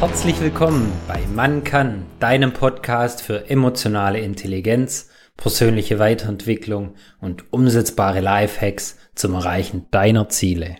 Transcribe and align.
Herzlich 0.00 0.40
willkommen 0.40 0.90
bei 1.06 1.26
Man 1.26 1.62
kann, 1.62 2.06
deinem 2.20 2.54
Podcast 2.54 3.20
für 3.20 3.50
emotionale 3.50 4.18
Intelligenz, 4.18 5.10
persönliche 5.36 5.98
Weiterentwicklung 5.98 6.94
und 7.20 7.52
umsetzbare 7.52 8.20
Lifehacks 8.20 8.96
zum 9.14 9.34
Erreichen 9.34 9.88
deiner 9.90 10.30
Ziele. 10.30 10.78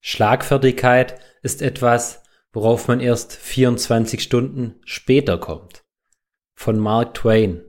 Schlagfertigkeit 0.00 1.20
ist 1.42 1.60
etwas, 1.60 2.22
worauf 2.50 2.88
man 2.88 3.00
erst 3.00 3.34
24 3.34 4.22
Stunden 4.22 4.76
später 4.86 5.36
kommt. 5.36 5.84
Von 6.54 6.78
Mark 6.78 7.12
Twain. 7.12 7.60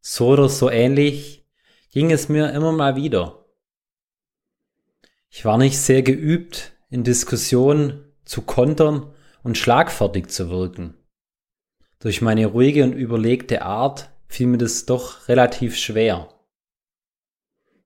So 0.00 0.28
oder 0.28 0.48
so 0.48 0.70
ähnlich 0.70 1.44
ging 1.90 2.12
es 2.12 2.28
mir 2.28 2.52
immer 2.52 2.70
mal 2.70 2.94
wieder. 2.94 3.46
Ich 5.28 5.44
war 5.44 5.58
nicht 5.58 5.76
sehr 5.76 6.02
geübt 6.02 6.70
in 6.88 7.02
Diskussionen 7.02 8.12
zu 8.24 8.42
kontern 8.42 9.12
und 9.46 9.56
schlagfertig 9.56 10.26
zu 10.26 10.50
wirken. 10.50 10.94
Durch 12.00 12.20
meine 12.20 12.46
ruhige 12.46 12.82
und 12.82 12.94
überlegte 12.94 13.62
Art 13.62 14.10
fiel 14.26 14.48
mir 14.48 14.58
das 14.58 14.86
doch 14.86 15.28
relativ 15.28 15.76
schwer. 15.76 16.34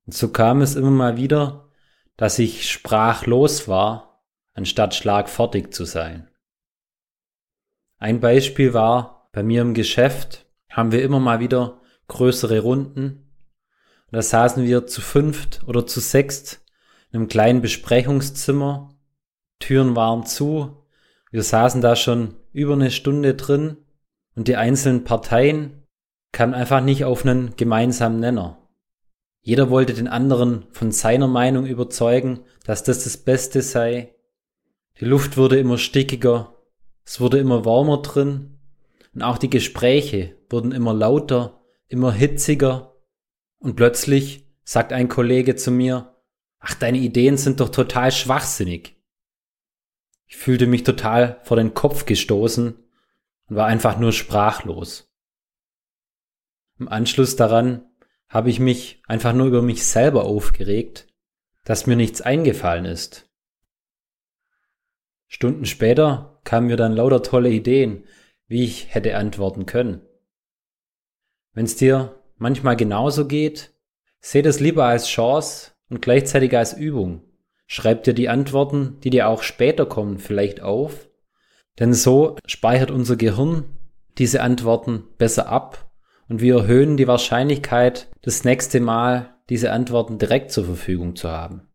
Und 0.07 0.15
so 0.15 0.31
kam 0.31 0.63
es 0.63 0.75
immer 0.75 0.91
mal 0.91 1.19
wieder, 1.19 1.69
dass 2.17 2.39
ich 2.39 2.71
sprachlos 2.71 3.69
war, 3.69 4.25
anstatt 4.55 4.95
schlagfertig 4.95 5.75
zu 5.75 5.85
sein. 5.85 6.31
Ein 7.99 8.21
Beispiel 8.21 8.73
war, 8.73 9.29
bei 9.31 9.43
mir 9.43 9.61
im 9.61 9.75
Geschäft 9.75 10.47
haben 10.71 10.93
wir 10.93 11.03
immer 11.03 11.21
mal 11.21 11.41
wieder 11.41 11.83
größere 12.09 12.61
Runden. 12.61 13.31
Und 14.07 14.13
da 14.13 14.23
saßen 14.23 14.65
wir 14.65 14.87
zu 14.87 15.03
fünft 15.03 15.61
oder 15.67 15.87
zu 15.87 16.01
sechst 16.01 16.65
in 17.11 17.19
einem 17.19 17.29
kleinen 17.29 17.61
Besprechungszimmer. 17.61 18.95
Türen 19.59 19.95
waren 19.95 20.25
zu, 20.25 20.80
wir 21.31 21.43
saßen 21.43 21.81
da 21.81 21.97
schon 21.97 22.35
über 22.53 22.75
eine 22.75 22.91
Stunde 22.91 23.35
drin 23.35 23.77
und 24.35 24.49
die 24.49 24.57
einzelnen 24.57 25.05
Parteien 25.05 25.83
kamen 26.33 26.55
einfach 26.55 26.81
nicht 26.81 27.05
auf 27.05 27.25
einen 27.25 27.57
gemeinsamen 27.57 28.21
Nenner. 28.21 28.69
Jeder 29.43 29.71
wollte 29.71 29.95
den 29.95 30.09
anderen 30.09 30.67
von 30.71 30.93
seiner 30.93 31.29
Meinung 31.29 31.67
überzeugen, 31.67 32.41
dass 32.65 32.85
das 32.85 33.05
das 33.05 33.17
Beste 33.17 33.63
sei. 33.63 34.15
Die 35.01 35.07
Luft 35.07 35.37
wurde 35.37 35.59
immer 35.59 35.79
stickiger, 35.79 36.55
es 37.05 37.21
wurde 37.21 37.39
immer 37.39 37.65
warmer 37.65 38.03
drin 38.03 38.59
und 39.15 39.23
auch 39.23 39.39
die 39.39 39.51
Gespräche 39.51 40.37
wurden 40.51 40.73
immer 40.73 40.93
lauter, 40.93 41.61
immer 41.89 42.13
hitziger 42.13 42.97
und 43.59 43.77
plötzlich 43.77 44.47
sagt 44.65 44.93
ein 44.93 45.09
Kollege 45.09 45.57
zu 45.57 45.71
mir, 45.71 46.15
ach, 46.59 46.75
deine 46.75 46.99
Ideen 46.99 47.37
sind 47.37 47.61
doch 47.61 47.71
total 47.71 48.13
schwachsinnig. 48.13 49.00
Ich 50.31 50.37
fühlte 50.37 50.69
mich 50.69 50.85
total 50.85 51.41
vor 51.43 51.57
den 51.57 51.75
Kopf 51.75 52.07
gestoßen 52.07 52.79
und 53.49 53.57
war 53.57 53.67
einfach 53.67 53.99
nur 53.99 54.13
sprachlos. 54.13 55.13
Im 56.79 56.89
Anschluss 56.89 57.35
daran 57.35 57.85
habe 58.29 58.49
ich 58.49 58.61
mich 58.61 59.03
einfach 59.09 59.33
nur 59.33 59.49
über 59.49 59.61
mich 59.61 59.85
selber 59.85 60.25
aufgeregt, 60.25 61.09
dass 61.65 61.89
mir 61.89 61.97
nichts 61.97 62.21
eingefallen 62.21 62.85
ist. 62.85 63.29
Stunden 65.27 65.67
später 65.67 66.41
kamen 66.45 66.69
mir 66.69 66.77
dann 66.77 66.93
lauter 66.93 67.25
tolle 67.25 67.51
Ideen, 67.51 68.05
wie 68.47 68.65
ich 68.65 68.95
hätte 68.95 69.17
antworten 69.17 69.67
können. 69.67 70.01
Wenn 71.55 71.65
es 71.65 71.75
dir 71.75 72.23
manchmal 72.37 72.77
genauso 72.77 73.27
geht, 73.27 73.75
seh 74.21 74.43
das 74.43 74.61
lieber 74.61 74.85
als 74.85 75.09
Chance 75.09 75.73
und 75.89 76.01
gleichzeitig 76.01 76.57
als 76.57 76.73
Übung. 76.73 77.30
Schreib 77.73 78.03
dir 78.03 78.15
die 78.15 78.29
Antworten, 78.29 78.99
die 79.05 79.11
dir 79.11 79.29
auch 79.29 79.45
später 79.45 79.87
kommen, 79.87 80.19
vielleicht 80.19 80.61
auf. 80.61 81.09
Denn 81.79 81.95
so 81.95 82.35
speichert 82.45 82.91
unser 82.91 83.15
Gehirn 83.15 83.63
diese 84.19 84.43
Antworten 84.43 85.05
besser 85.19 85.49
ab 85.49 85.89
und 86.29 86.41
wir 86.41 86.57
erhöhen 86.57 86.97
die 86.97 87.07
Wahrscheinlichkeit, 87.07 88.09
das 88.23 88.43
nächste 88.43 88.81
Mal 88.81 89.37
diese 89.51 89.71
Antworten 89.71 90.19
direkt 90.19 90.51
zur 90.51 90.65
Verfügung 90.65 91.15
zu 91.15 91.29
haben. 91.31 91.69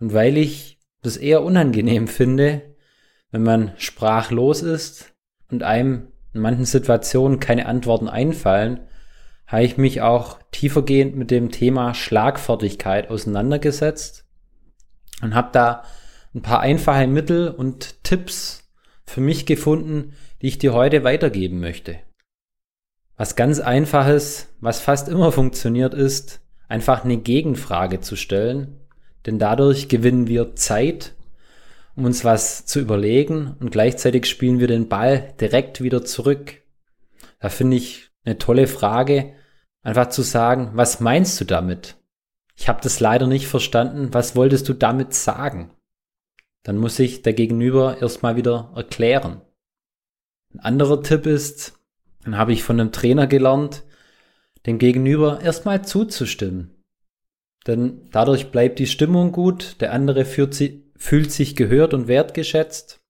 Und 0.00 0.14
weil 0.14 0.38
ich 0.38 0.78
das 1.02 1.18
eher 1.18 1.44
unangenehm 1.44 2.08
finde, 2.08 2.62
wenn 3.32 3.42
man 3.42 3.72
sprachlos 3.76 4.62
ist 4.62 5.12
und 5.50 5.62
einem 5.62 6.08
in 6.32 6.40
manchen 6.40 6.64
Situationen 6.64 7.38
keine 7.38 7.66
Antworten 7.66 8.08
einfallen, 8.08 8.80
habe 9.46 9.64
ich 9.64 9.76
mich 9.76 10.00
auch 10.00 10.38
tiefergehend 10.52 11.16
mit 11.16 11.30
dem 11.30 11.50
Thema 11.50 11.92
Schlagfertigkeit 11.92 13.10
auseinandergesetzt 13.10 14.26
und 15.20 15.34
habe 15.34 15.50
da 15.52 15.84
ein 16.34 16.42
paar 16.42 16.60
einfache 16.60 17.06
Mittel 17.06 17.48
und 17.48 18.04
Tipps 18.04 18.70
für 19.04 19.20
mich 19.20 19.46
gefunden, 19.46 20.14
die 20.40 20.48
ich 20.48 20.58
dir 20.58 20.72
heute 20.72 21.04
weitergeben 21.04 21.60
möchte. 21.60 21.98
Was 23.16 23.36
ganz 23.36 23.60
einfaches, 23.60 24.48
was 24.60 24.80
fast 24.80 25.08
immer 25.08 25.32
funktioniert, 25.32 25.92
ist, 25.92 26.40
einfach 26.68 27.04
eine 27.04 27.18
Gegenfrage 27.18 28.00
zu 28.00 28.16
stellen, 28.16 28.80
denn 29.26 29.38
dadurch 29.38 29.88
gewinnen 29.88 30.26
wir 30.26 30.54
Zeit, 30.56 31.14
um 31.96 32.04
uns 32.04 32.24
was 32.24 32.64
zu 32.64 32.80
überlegen 32.80 33.56
und 33.60 33.72
gleichzeitig 33.72 34.26
spielen 34.26 34.60
wir 34.60 34.68
den 34.68 34.88
Ball 34.88 35.34
direkt 35.40 35.82
wieder 35.82 36.04
zurück. 36.04 36.62
Da 37.40 37.48
finde 37.48 37.76
ich 37.76 38.10
eine 38.24 38.38
tolle 38.38 38.66
Frage, 38.66 39.34
einfach 39.82 40.08
zu 40.08 40.22
sagen, 40.22 40.70
was 40.74 41.00
meinst 41.00 41.40
du 41.40 41.44
damit? 41.44 41.96
Ich 42.60 42.68
habe 42.68 42.82
das 42.82 43.00
leider 43.00 43.26
nicht 43.26 43.48
verstanden, 43.48 44.12
was 44.12 44.36
wolltest 44.36 44.68
du 44.68 44.74
damit 44.74 45.14
sagen? 45.14 45.70
Dann 46.62 46.76
muss 46.76 46.98
ich 46.98 47.22
der 47.22 47.32
Gegenüber 47.32 48.02
erstmal 48.02 48.36
wieder 48.36 48.70
erklären. 48.76 49.40
Ein 50.52 50.60
anderer 50.60 51.02
Tipp 51.02 51.24
ist, 51.24 51.80
dann 52.22 52.36
habe 52.36 52.52
ich 52.52 52.62
von 52.62 52.78
einem 52.78 52.92
Trainer 52.92 53.26
gelernt, 53.26 53.84
dem 54.66 54.78
Gegenüber 54.78 55.40
erstmal 55.40 55.86
zuzustimmen. 55.86 56.84
Denn 57.66 58.10
dadurch 58.10 58.50
bleibt 58.50 58.78
die 58.78 58.86
Stimmung 58.86 59.32
gut, 59.32 59.80
der 59.80 59.94
andere 59.94 60.26
sie, 60.26 60.84
fühlt 60.96 61.32
sich 61.32 61.56
gehört 61.56 61.94
und 61.94 62.08
wertgeschätzt. 62.08 63.00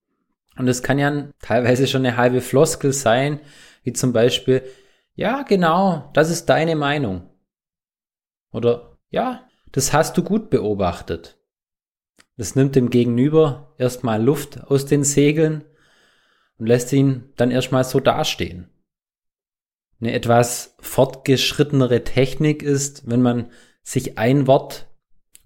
Und 0.56 0.68
es 0.68 0.80
kann 0.80 1.00
ja 1.00 1.28
teilweise 1.40 1.88
schon 1.88 2.06
eine 2.06 2.16
halbe 2.16 2.40
Floskel 2.40 2.92
sein, 2.92 3.40
wie 3.82 3.94
zum 3.94 4.12
Beispiel, 4.12 4.62
ja, 5.16 5.42
genau, 5.42 6.08
das 6.12 6.30
ist 6.30 6.46
deine 6.46 6.76
Meinung. 6.76 7.28
Oder 8.52 8.89
ja, 9.10 9.48
das 9.72 9.92
hast 9.92 10.16
du 10.16 10.22
gut 10.22 10.50
beobachtet. 10.50 11.38
Das 12.36 12.54
nimmt 12.54 12.74
dem 12.74 12.90
Gegenüber 12.90 13.74
erstmal 13.78 14.22
Luft 14.22 14.64
aus 14.64 14.86
den 14.86 15.04
Segeln 15.04 15.64
und 16.58 16.66
lässt 16.66 16.92
ihn 16.92 17.32
dann 17.36 17.50
erstmal 17.50 17.84
so 17.84 18.00
dastehen. 18.00 18.70
Eine 20.00 20.12
etwas 20.12 20.76
fortgeschrittenere 20.80 22.04
Technik 22.04 22.62
ist, 22.62 23.08
wenn 23.08 23.20
man 23.20 23.50
sich 23.82 24.16
ein 24.18 24.46
Wort 24.46 24.88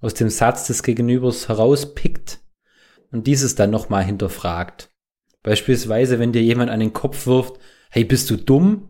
aus 0.00 0.14
dem 0.14 0.28
Satz 0.28 0.66
des 0.66 0.82
Gegenübers 0.82 1.48
herauspickt 1.48 2.40
und 3.10 3.26
dieses 3.26 3.54
dann 3.54 3.70
nochmal 3.70 4.04
hinterfragt. 4.04 4.90
Beispielsweise, 5.42 6.18
wenn 6.18 6.32
dir 6.32 6.42
jemand 6.42 6.70
an 6.70 6.80
den 6.80 6.92
Kopf 6.92 7.26
wirft, 7.26 7.58
hey, 7.90 8.04
bist 8.04 8.30
du 8.30 8.36
dumm? 8.36 8.88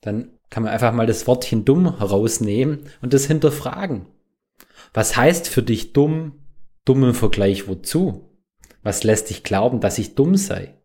Dann 0.00 0.38
kann 0.52 0.64
man 0.64 0.72
einfach 0.72 0.92
mal 0.92 1.06
das 1.06 1.26
Wortchen 1.26 1.64
dumm 1.64 1.98
herausnehmen 1.98 2.80
und 3.00 3.14
das 3.14 3.24
hinterfragen. 3.24 4.04
Was 4.92 5.16
heißt 5.16 5.48
für 5.48 5.62
dich 5.62 5.94
dumm? 5.94 6.44
Dumm 6.84 7.04
im 7.04 7.14
Vergleich 7.14 7.68
wozu? 7.68 8.28
Was 8.82 9.02
lässt 9.02 9.30
dich 9.30 9.44
glauben, 9.44 9.80
dass 9.80 9.96
ich 9.96 10.14
dumm 10.14 10.36
sei? 10.36 10.76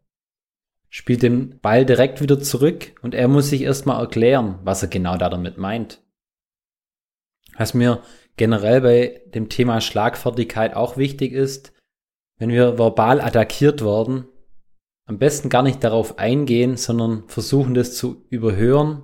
Spielt 0.87 1.21
den 1.21 1.59
Ball 1.59 1.85
direkt 1.85 2.21
wieder 2.21 2.39
zurück 2.39 2.95
und 3.01 3.13
er 3.13 3.27
muss 3.27 3.49
sich 3.49 3.63
erstmal 3.63 3.99
erklären, 3.99 4.59
was 4.63 4.83
er 4.83 4.87
genau 4.87 5.17
damit 5.17 5.57
meint. 5.57 6.01
Was 7.57 7.73
mir 7.73 8.01
generell 8.37 8.79
bei 8.79 9.21
dem 9.33 9.49
Thema 9.49 9.81
Schlagfertigkeit 9.81 10.77
auch 10.77 10.95
wichtig 10.95 11.33
ist, 11.33 11.73
wenn 12.37 12.51
wir 12.51 12.77
verbal 12.77 13.19
attackiert 13.19 13.83
werden, 13.83 14.29
am 15.07 15.17
besten 15.17 15.49
gar 15.49 15.63
nicht 15.63 15.83
darauf 15.83 16.19
eingehen, 16.19 16.77
sondern 16.77 17.27
versuchen 17.27 17.73
das 17.73 17.97
zu 17.97 18.25
überhören 18.29 19.03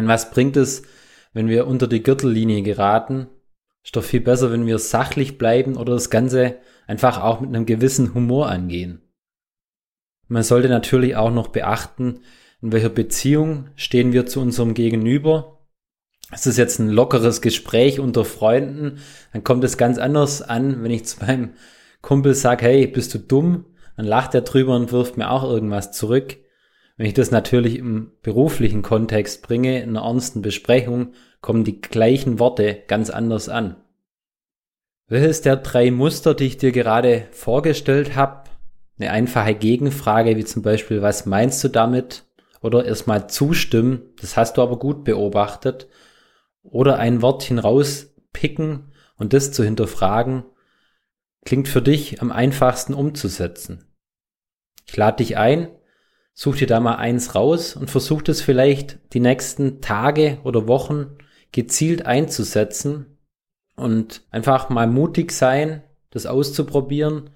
und 0.00 0.08
was 0.08 0.30
bringt 0.30 0.56
es, 0.56 0.82
wenn 1.32 1.48
wir 1.48 1.66
unter 1.66 1.86
die 1.86 2.02
Gürtellinie 2.02 2.62
geraten? 2.62 3.28
Ist 3.84 3.96
doch 3.96 4.04
viel 4.04 4.20
besser, 4.20 4.52
wenn 4.52 4.66
wir 4.66 4.78
sachlich 4.78 5.38
bleiben 5.38 5.76
oder 5.76 5.94
das 5.94 6.10
Ganze 6.10 6.56
einfach 6.90 7.22
auch 7.22 7.40
mit 7.40 7.48
einem 7.50 7.66
gewissen 7.66 8.14
Humor 8.14 8.48
angehen. 8.48 9.00
Man 10.26 10.42
sollte 10.42 10.68
natürlich 10.68 11.14
auch 11.14 11.30
noch 11.30 11.48
beachten, 11.48 12.22
in 12.60 12.72
welcher 12.72 12.88
Beziehung 12.88 13.68
stehen 13.76 14.12
wir 14.12 14.26
zu 14.26 14.40
unserem 14.40 14.74
Gegenüber. 14.74 15.66
Ist 16.32 16.48
es 16.48 16.56
jetzt 16.56 16.80
ein 16.80 16.88
lockeres 16.88 17.40
Gespräch 17.42 18.00
unter 18.00 18.24
Freunden, 18.24 18.98
dann 19.32 19.44
kommt 19.44 19.62
es 19.62 19.76
ganz 19.76 19.98
anders 19.98 20.42
an, 20.42 20.82
wenn 20.82 20.90
ich 20.90 21.04
zu 21.04 21.24
meinem 21.24 21.50
Kumpel 22.02 22.34
sage, 22.34 22.64
hey, 22.64 22.86
bist 22.88 23.14
du 23.14 23.18
dumm? 23.18 23.66
Dann 23.96 24.06
lacht 24.06 24.34
er 24.34 24.42
drüber 24.42 24.74
und 24.74 24.90
wirft 24.90 25.16
mir 25.16 25.30
auch 25.30 25.44
irgendwas 25.44 25.92
zurück. 25.92 26.38
Wenn 27.00 27.06
ich 27.06 27.14
das 27.14 27.30
natürlich 27.30 27.78
im 27.78 28.12
beruflichen 28.20 28.82
Kontext 28.82 29.40
bringe, 29.40 29.80
in 29.80 29.96
einer 29.96 30.04
ernsten 30.04 30.42
Besprechung, 30.42 31.14
kommen 31.40 31.64
die 31.64 31.80
gleichen 31.80 32.38
Worte 32.38 32.82
ganz 32.88 33.08
anders 33.08 33.48
an. 33.48 33.76
Welches 35.06 35.40
der 35.40 35.56
drei 35.56 35.90
Muster, 35.90 36.34
die 36.34 36.44
ich 36.44 36.58
dir 36.58 36.72
gerade 36.72 37.26
vorgestellt 37.30 38.16
habe, 38.16 38.50
eine 38.98 39.12
einfache 39.12 39.54
Gegenfrage, 39.54 40.36
wie 40.36 40.44
zum 40.44 40.60
Beispiel, 40.60 41.00
was 41.00 41.24
meinst 41.24 41.64
du 41.64 41.68
damit? 41.68 42.26
Oder 42.60 42.84
erstmal 42.84 43.30
zustimmen, 43.30 44.02
das 44.20 44.36
hast 44.36 44.58
du 44.58 44.62
aber 44.62 44.78
gut 44.78 45.02
beobachtet. 45.04 45.88
Oder 46.62 46.98
ein 46.98 47.22
Wortchen 47.22 47.58
rauspicken 47.58 48.92
und 49.16 49.32
das 49.32 49.52
zu 49.52 49.64
hinterfragen, 49.64 50.44
klingt 51.46 51.68
für 51.68 51.80
dich 51.80 52.20
am 52.20 52.30
einfachsten 52.30 52.92
umzusetzen. 52.92 53.86
Ich 54.84 54.98
lade 54.98 55.24
dich 55.24 55.38
ein, 55.38 55.68
such 56.34 56.56
dir 56.56 56.66
da 56.66 56.80
mal 56.80 56.96
eins 56.96 57.34
raus 57.34 57.76
und 57.76 57.90
versuch 57.90 58.22
es 58.28 58.40
vielleicht 58.40 58.98
die 59.12 59.20
nächsten 59.20 59.80
Tage 59.80 60.38
oder 60.44 60.68
Wochen 60.68 61.18
gezielt 61.52 62.06
einzusetzen 62.06 63.18
und 63.76 64.22
einfach 64.30 64.68
mal 64.68 64.86
mutig 64.86 65.32
sein, 65.32 65.82
das 66.10 66.26
auszuprobieren. 66.26 67.30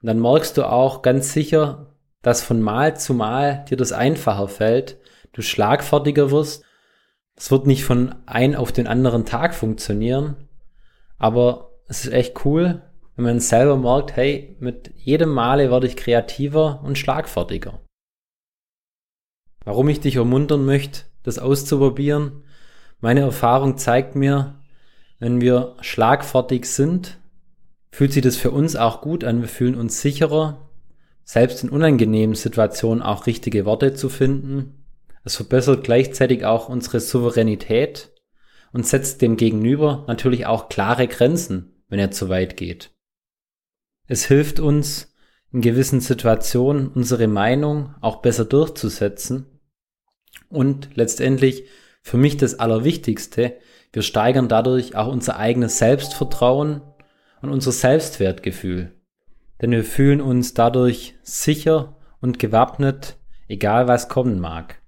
Und 0.00 0.06
dann 0.06 0.20
merkst 0.20 0.56
du 0.56 0.64
auch 0.64 1.02
ganz 1.02 1.32
sicher, 1.32 1.94
dass 2.22 2.42
von 2.42 2.60
Mal 2.60 2.96
zu 2.96 3.14
Mal 3.14 3.64
dir 3.68 3.76
das 3.76 3.92
einfacher 3.92 4.48
fällt, 4.48 4.98
du 5.32 5.42
schlagfertiger 5.42 6.30
wirst. 6.30 6.64
Es 7.36 7.50
wird 7.50 7.66
nicht 7.66 7.84
von 7.84 8.14
ein 8.26 8.56
auf 8.56 8.72
den 8.72 8.86
anderen 8.86 9.24
Tag 9.24 9.54
funktionieren, 9.54 10.48
aber 11.18 11.70
es 11.86 12.04
ist 12.04 12.12
echt 12.12 12.44
cool, 12.44 12.82
wenn 13.16 13.24
man 13.24 13.40
selber 13.40 13.76
merkt, 13.76 14.16
hey, 14.16 14.56
mit 14.60 14.92
jedem 14.96 15.30
Male 15.30 15.70
werde 15.70 15.86
ich 15.86 15.96
kreativer 15.96 16.80
und 16.84 16.98
schlagfertiger. 16.98 17.80
Warum 19.68 19.90
ich 19.90 20.00
dich 20.00 20.16
ermuntern 20.16 20.64
möchte, 20.64 21.02
das 21.24 21.38
auszuprobieren, 21.38 22.42
meine 23.00 23.20
Erfahrung 23.20 23.76
zeigt 23.76 24.16
mir, 24.16 24.54
wenn 25.18 25.42
wir 25.42 25.76
schlagfertig 25.82 26.64
sind, 26.64 27.18
fühlt 27.90 28.14
sich 28.14 28.22
das 28.22 28.38
für 28.38 28.50
uns 28.50 28.76
auch 28.76 29.02
gut 29.02 29.24
an, 29.24 29.42
wir 29.42 29.48
fühlen 29.50 29.74
uns 29.74 30.00
sicherer, 30.00 30.70
selbst 31.22 31.62
in 31.62 31.68
unangenehmen 31.68 32.34
Situationen 32.34 33.02
auch 33.02 33.26
richtige 33.26 33.66
Worte 33.66 33.92
zu 33.92 34.08
finden. 34.08 34.86
Es 35.22 35.36
verbessert 35.36 35.84
gleichzeitig 35.84 36.46
auch 36.46 36.70
unsere 36.70 36.98
Souveränität 36.98 38.10
und 38.72 38.86
setzt 38.86 39.20
dem 39.20 39.36
Gegenüber 39.36 40.06
natürlich 40.08 40.46
auch 40.46 40.70
klare 40.70 41.08
Grenzen, 41.08 41.84
wenn 41.90 41.98
er 41.98 42.10
zu 42.10 42.30
weit 42.30 42.56
geht. 42.56 42.92
Es 44.06 44.24
hilft 44.24 44.60
uns, 44.60 45.12
in 45.52 45.60
gewissen 45.60 46.00
Situationen 46.00 46.88
unsere 46.88 47.26
Meinung 47.26 47.94
auch 48.00 48.22
besser 48.22 48.46
durchzusetzen. 48.46 49.57
Und 50.48 50.90
letztendlich 50.94 51.64
für 52.02 52.16
mich 52.16 52.36
das 52.36 52.58
Allerwichtigste, 52.58 53.56
wir 53.92 54.02
steigern 54.02 54.48
dadurch 54.48 54.96
auch 54.96 55.08
unser 55.08 55.36
eigenes 55.36 55.78
Selbstvertrauen 55.78 56.82
und 57.42 57.50
unser 57.50 57.72
Selbstwertgefühl. 57.72 58.94
Denn 59.60 59.70
wir 59.72 59.84
fühlen 59.84 60.20
uns 60.20 60.54
dadurch 60.54 61.14
sicher 61.22 61.96
und 62.20 62.38
gewappnet, 62.38 63.16
egal 63.48 63.88
was 63.88 64.08
kommen 64.08 64.40
mag. 64.40 64.80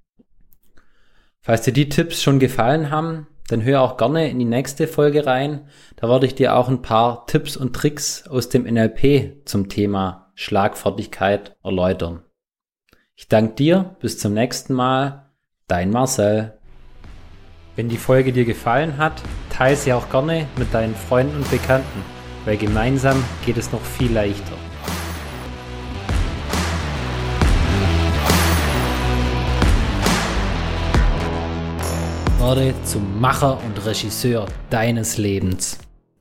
Falls 1.41 1.63
dir 1.63 1.73
die 1.73 1.89
Tipps 1.89 2.23
schon 2.23 2.39
gefallen 2.39 2.91
haben, 2.91 3.27
dann 3.49 3.65
hör 3.65 3.83
auch 3.83 3.97
gerne 3.97 4.31
in 4.31 4.39
die 4.39 4.45
nächste 4.45 4.87
Folge 4.87 5.27
rein. 5.27 5.67
Da 5.97 6.09
werde 6.09 6.27
ich 6.27 6.35
dir 6.35 6.55
auch 6.55 6.69
ein 6.69 6.83
paar 6.83 7.27
Tipps 7.27 7.57
und 7.57 7.75
Tricks 7.75 8.29
aus 8.29 8.49
dem 8.49 8.63
NLP 8.63 9.47
zum 9.47 9.69
Thema 9.69 10.31
Schlagfertigkeit 10.35 11.57
erläutern. 11.65 12.23
Ich 13.17 13.29
danke 13.29 13.55
dir, 13.55 13.97
bis 14.01 14.19
zum 14.19 14.35
nächsten 14.35 14.75
Mal, 14.75 15.30
dein 15.71 15.91
Marcel. 15.91 16.53
Wenn 17.77 17.89
die 17.89 17.97
Folge 17.97 18.33
dir 18.33 18.45
gefallen 18.45 18.99
hat, 18.99 19.23
teile 19.51 19.77
sie 19.77 19.93
auch 19.93 20.11
gerne 20.11 20.47
mit 20.57 20.75
deinen 20.75 20.95
Freunden 20.95 21.37
und 21.37 21.51
Bekannten, 21.51 22.03
weil 22.45 22.57
gemeinsam 22.57 23.23
geht 23.47 23.57
es 23.57 23.71
noch 23.71 23.81
viel 23.81 24.13
leichter. 24.13 24.57
Werde 32.39 32.75
zum 32.85 33.21
Macher 33.21 33.59
und 33.65 33.87
Regisseur 33.87 34.47
deines 34.71 35.19
Lebens. 35.19 35.79